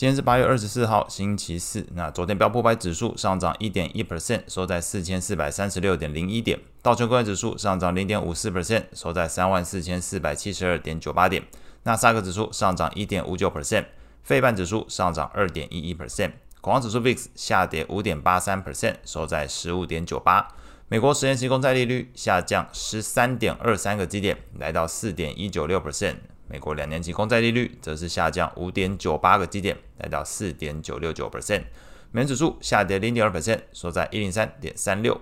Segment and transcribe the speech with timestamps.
[0.00, 1.86] 今天是八月二十四号，星期四。
[1.92, 6.58] 那昨天标普五百指数上涨一点一 percent，收在四千四百三十六点零一点。
[6.80, 11.42] 道琼工业指数上涨零点五四 percent，收在三万四千四百七十二点九八点。
[11.82, 13.84] 纳斯达克指数上涨一点五九 percent，
[14.22, 16.30] 费半指数上涨二点一一 percent。
[16.62, 20.48] 恐慌指数 VIX 下跌五点八三 percent，收在十五点九八。
[20.88, 26.14] 美国十年期公债利率下降十三点二三个基点，来到四点一九六 percent。
[26.50, 31.62] 美国两年期公债利率则是下降五点九八个基点，来到四点九六九 percent。
[32.10, 35.20] 美元指数下跌零点二 percent，收在一零三点三六。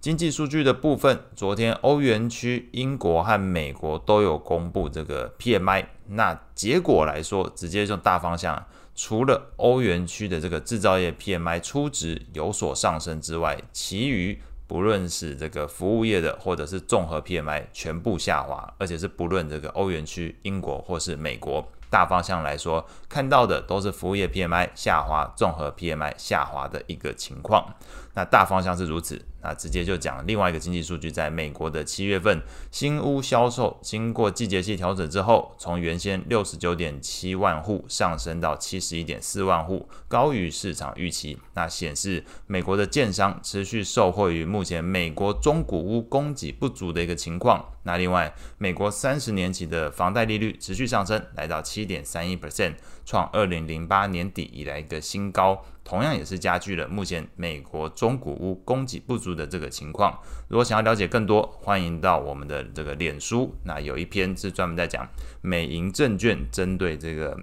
[0.00, 5.86] 经济数据的部分，昨天欧元区、英国和美国都有公布这个 PMI。
[6.08, 14.42] 那结果来说，直接就大方向，除了欧元区的这个制造业 PMI 初值有所上升之外，其余。
[14.66, 27.74] 不论是这个服务业的，或者是综合 PMI 全部下滑，而且是不论这个欧元区、英国或是美国，大方向来说，看到的都是服务业 PMI 下滑、综合 PMI 下滑的一个情况。
[28.14, 29.20] 那大方向是如此。
[29.46, 32.40] 那直接就讲另外一个经济数据，在美国的七月份
[32.70, 41.38] 新屋销售，经过季节性调整之后，从原先六十九点七万户上升到七十一点四万户，高于市场预期。
[41.52, 47.62] 那显示美国的建商持续受惠于目前美国中古屋供给不足的一个情况。
[47.82, 55.62] 那另外，美国三十年期的房贷利率持续上升，来到七点三一 percent，创二零零八年底以来一个新高。
[55.84, 60.20] 同样也是加剧了目前美国中中古屋供给不足的这个情况。
[60.46, 65.08] 如果想要了解更多，欢迎到我们的这个脸书，那有一篇是专门在讲
[65.40, 67.34] 美银证券针对这个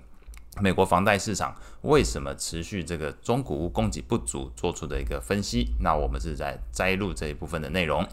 [0.60, 5.66] 美国房贷市场为什么持续这个中古屋供给不足做出的一个分析。
[5.80, 8.08] 那我们是在摘录这一部分的内容。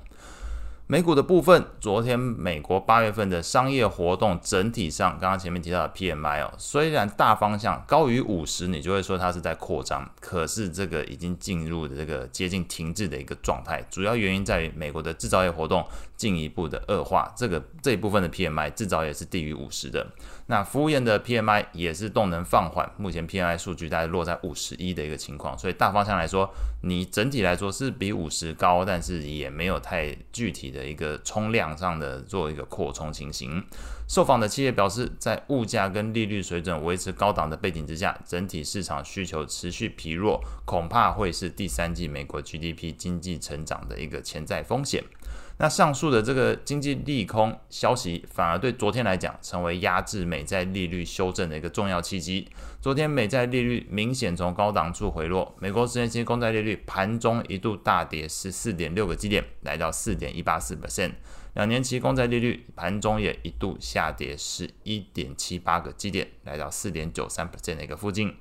[0.91, 13.85] 美股的部分，昨天美国八月份的商业活动整体上，刚刚前面提到的 PMI 哦，虽然大方向高于五十，你就会说它是在扩张，可是这个已经进入的这个接近停滞的一个状态。
[13.91, 20.07] 主要原因在于美国的制造业活动进一步的恶化，这个这一部分的 PMI 制造业是低于五十的。
[20.47, 26.49] 那服务业的 PMI 也是动能放缓，目前 PMI 数据大概落在五十一的一个情况，所以大方向来说，
[26.81, 30.78] 你整体来说是比五十高，但是也没有太具体的。
[30.79, 33.61] 的一个冲量上的做一个扩充情形，
[34.09, 45.03] 受访的企业表示，在物价跟利率水准维持高档的背景之下，整体市场需求持续疲弱，恐怕会是第三季美国 GDP 经济成长的一个潜在风险。
[45.61, 52.49] 那上述的这个经济利空消息，反而对昨天来讲，成为压制美债利率修正的一个重要契机。
[52.81, 61.15] 昨天美债利率明显从高档处回落，美国十年期公债利率盘中一度大跌十四点六个基点，来到四点一八四 percent。
[61.55, 68.33] 两年期公债利率盘中也一度下跌十一点七八个基点，来到四点九三 percent 的一个附近。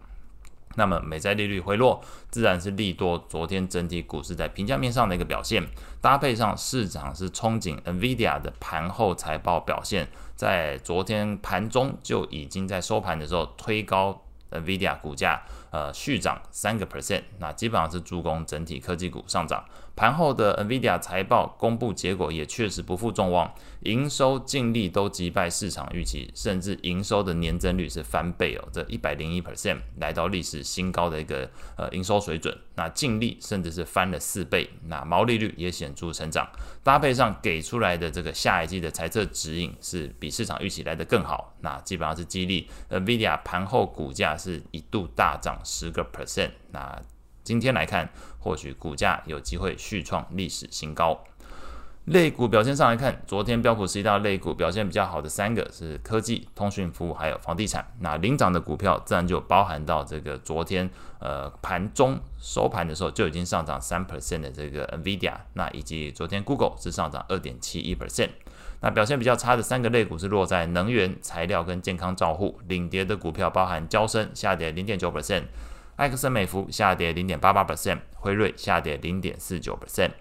[0.78, 3.18] 那么美债利率回落，自然是利多。
[3.28, 5.62] 昨天整体股市在评价面上的一个表现，
[6.00, 15.42] 搭配上市场是憧憬 NVIDIA 的盘后财报表现，在昨天盘中就已经在收盘的时候推高 NVIDIA 股价。
[15.78, 19.64] 呃，续涨三个 percent，那基本上是助攻整体科技股上涨。
[19.96, 23.52] 盘后的 NVIDIA 财报公布结果也确实不负众望，
[23.82, 32.56] 营收、净利都击败市场预期，甚至营收的年增率是翻倍哦，这一百零一 percent 来到历史新高的一个呃营收水准。
[32.76, 36.48] 那净利甚至是翻了四倍，那毛利率也显著成长。
[36.84, 45.60] 搭配上给出来的这个下一季的财测指引是比市场预期来得更好，那基本上是激励 NVIDIA 盘后股价是一度大涨。
[45.68, 47.00] 十个 percent，那
[47.44, 51.22] 今天来看，或许股价有机会续创历史新高。
[52.08, 57.86] 类股表现上来看，昨天标普十大类股表现比较好的三个是科技、通讯服务还有房地产。
[58.00, 68.30] 那领涨的股票自然就包含到这个昨天呃盘中收盘的时候就已经上涨三 percent 的这个 NVIDIA，那以及昨天 Google 是上涨二点七一 percent。
[68.80, 72.58] 那表现比较差的三个类股是落在能源、材料跟健康照护。
[72.70, 75.44] 领跌的股票包含交生下跌零点九 percent，
[75.98, 80.12] 埃克森美孚下跌零点八八 percent，辉瑞下跌零点四九 percent。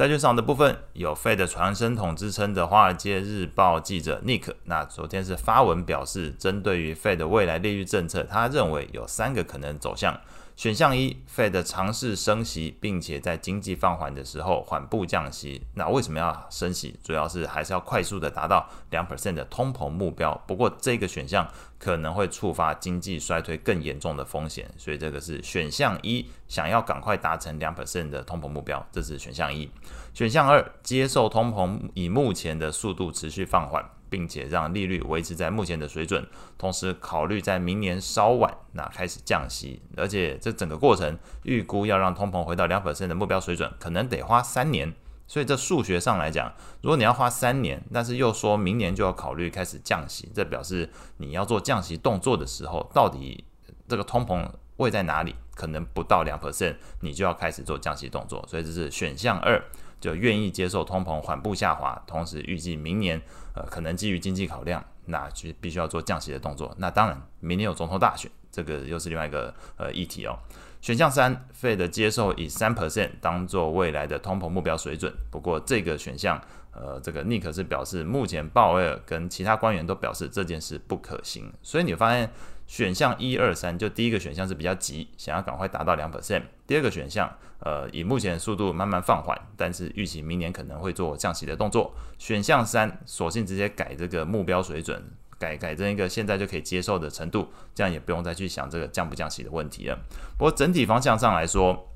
[0.00, 10.18] 债券上的部分有 Fed 的传声筒之称的《华尔街日报》记者 Nick，那昨天是发文表示，针对于 Fed 未来利率政策，他认为有三个可能走向。
[10.56, 15.62] 选项一，Fed 尝试升息，并且在经济放缓的时候缓步降息。
[15.74, 16.98] 那为什么要升息？
[17.02, 20.34] 主要是还是要快速的达到两 percent 的通膨目标。
[20.46, 21.48] 不过这个选项
[21.78, 29.70] 可能会触发经济衰退更严重的风险，所以这个是选项一，想要赶快达成两 percent 的通膨目标，这是选项一。
[30.12, 33.82] 选项二，接受通膨以目前的速度持续放缓。
[34.10, 36.26] 并且让利率维持在目前的水准，
[36.58, 44.92] 同时考虑在明年稍晚那开始降息，而且这整个过程预估要让通膨回到两百分的目标水准，可能得花三年。
[45.26, 46.52] 所以这数学上来讲，
[46.82, 53.44] 如果你要花三年，但是又说明年就要考虑开始降息，这表示你要做降息动作的时候，到底
[53.86, 54.44] 这个通膨
[54.78, 55.36] 位在哪里？
[55.54, 58.42] 可能不到两 percent，你就要开始做降息动作。
[58.48, 59.62] 所以这是选项二，
[60.00, 63.20] 就愿意接受通膨缓步下滑，同时预计明年
[63.54, 66.74] 呃可能基于经济考量，那就必须要做降息的动作。
[66.78, 70.38] 那当然，明年有总统大选，这个又是另外一个呃议题哦。
[70.80, 75.12] 选项三，Fed 接受以三 percent 当做未来的通膨目标水准。
[75.30, 76.40] 不过这个选项，
[76.72, 81.52] 呃，这个尼克是表示，目前鲍威尔跟其他官员都表示这件事不可行。
[81.62, 82.30] 所以你发现
[82.70, 86.40] 选项一二三，就第一个选项是比较急，想要赶快达到两 percent。
[86.68, 87.28] 第二个选项，
[87.58, 91.92] 呃，以目前的速度慢慢放缓，但是预期明年可能会做降息的动作。
[92.16, 95.02] 选项三，索性直接改这个目标水准。
[95.36, 99.98] 改改成一个现在就可以接受的程度，这样也不用再去想这个降不降息的问题了。
[100.38, 101.88] 不过整体方向上来说，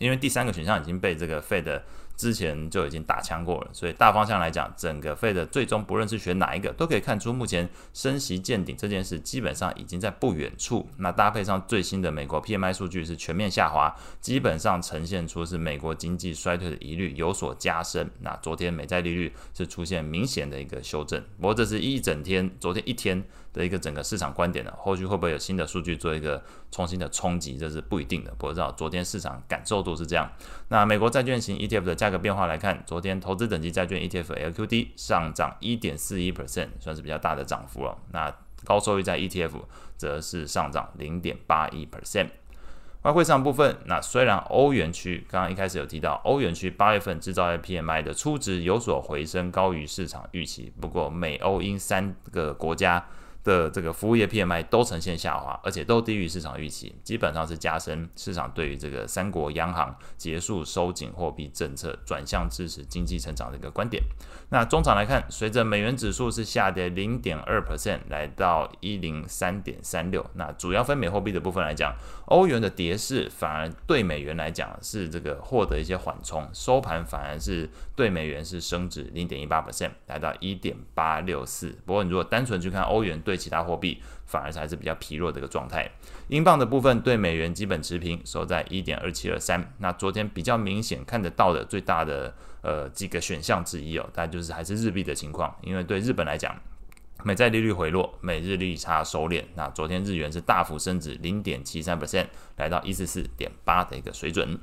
[0.00, 1.80] 因为第三个选项已经被这个 Fed
[2.18, 10.88] 之前就已经打枪过了，所以大方向来讲，整个费的最终不论是选哪一个，都可以看出目前升息见顶这件事基本上已经在不远处。
[10.96, 18.10] 那搭配上最新的美国 PMI 数据是全面下滑，基本上呈现出是美国经济衰退的疑虑有所加深。
[18.20, 23.24] 那昨天美债利率是出现明显的一个修正，不过这是一整天，昨天一天。
[23.50, 28.32] 的一个整个市场观点呢，后续会不会有新的数据做一个重新的冲击，这是不一定的。
[28.38, 30.30] 不知道昨天市场感受度是这样。
[30.68, 37.98] 那美国债券型 ETF 的价价格变化来看，昨天投资等级债券 ETF LQD 上涨一点四一 percent，算是比较大的涨幅了。
[38.12, 38.34] 那
[38.64, 39.50] 高收益债 ETF
[39.98, 42.28] 则是上涨零点八一 percent。
[43.02, 50.72] 外汇市场部分，那虽然欧元区刚刚一开始有提到，欧元区八月份制造业 PMI 的初值有所回升，高于市场预期。
[50.80, 53.04] 不过美欧英三个国家。
[53.48, 64.02] 的这个服务业 PMI 都呈现下滑，而且都低于市场预期，基本上是加深市场对于这个三国央行结束收紧货币政策，转向支持经济成长的一个观点。
[64.50, 70.24] 那中场来看，随着美元指数是下跌零点二 percent，来到一零三点三六。
[70.34, 71.94] 那主要分美货币的部分来讲，
[72.26, 81.74] 欧元的跌势反而对美元来讲是这个获得一些缓冲，收盘反而是对美元是升值零点一八 percent，来到一点八六四。
[81.86, 85.88] 不过你如果单纯去看欧元对其他货币，反而还是比较疲弱的一个状态。
[86.28, 89.72] 英镑的部分对美元基本持平，收在一点二七二三。
[89.78, 96.54] 那昨天比较明显看得到的最大的呃几个选项之一哦，大概就是还是日币的情况，因为对日本来讲，
[97.24, 99.44] 美债利率回落，美日利差收敛。
[99.54, 102.26] 那昨天日元是大幅升值零点七三 percent，
[102.56, 104.58] 来到一四四点八的一个水准。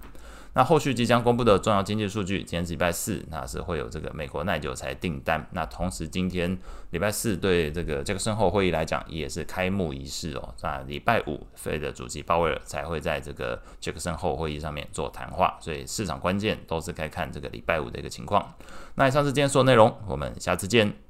[0.56, 5.46] 那后续即将公布的重要经济数据，今天是礼拜四，那是会有这个美国耐久财订单。
[5.52, 6.57] 那同时今天
[6.92, 10.56] 礼拜四对这个杰克森后会议来讲，也是开幕仪式哦。
[10.63, 18.56] 那礼拜五费的主席鲍威尔才会在这个杰克森后会议上面做谈话，所以市场关键都是该看这个礼拜五的一个情况。
[18.96, 21.05] 那以上是今天所有内容，我们下次见。